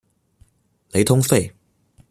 [0.89, 1.53] 雷通费。